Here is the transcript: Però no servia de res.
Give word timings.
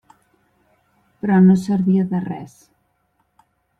Però 1.25 1.37
no 1.49 1.57
servia 1.65 2.07
de 2.15 2.25
res. 2.25 2.57